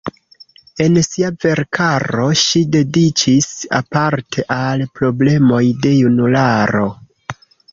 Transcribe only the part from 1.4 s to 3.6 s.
verkaro ŝi dediĉis